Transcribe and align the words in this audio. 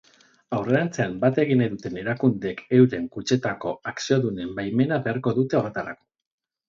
Aurrerantzean 0.59 1.11
bat 1.25 1.35
egin 1.43 1.59
nahi 1.63 1.71
duten 1.73 1.99
erakundeek 2.03 2.63
euren 2.79 3.05
kutxetako 3.17 3.75
akziodunen 3.93 4.57
baimena 4.61 5.01
beharko 5.09 5.35
dute 5.41 5.61
horretarako. 5.61 6.07